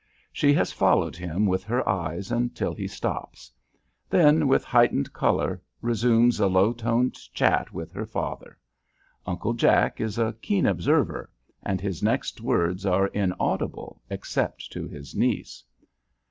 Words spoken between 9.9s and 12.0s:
is a keen observer, and